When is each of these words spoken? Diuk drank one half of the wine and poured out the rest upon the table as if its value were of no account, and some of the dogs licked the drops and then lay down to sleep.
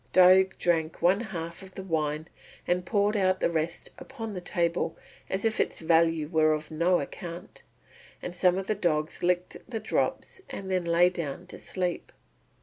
Diuk 0.13 0.57
drank 0.57 0.99
one 1.03 1.21
half 1.21 1.61
of 1.61 1.75
the 1.75 1.83
wine 1.83 2.27
and 2.65 2.87
poured 2.87 3.15
out 3.15 3.39
the 3.39 3.51
rest 3.51 3.89
upon 3.99 4.33
the 4.33 4.41
table 4.41 4.97
as 5.29 5.45
if 5.45 5.59
its 5.59 5.79
value 5.79 6.27
were 6.27 6.53
of 6.53 6.71
no 6.71 6.99
account, 6.99 7.61
and 8.19 8.35
some 8.35 8.57
of 8.57 8.65
the 8.65 8.73
dogs 8.73 9.21
licked 9.21 9.57
the 9.69 9.79
drops 9.79 10.41
and 10.49 10.71
then 10.71 10.85
lay 10.85 11.11
down 11.11 11.45
to 11.45 11.59
sleep. 11.59 12.11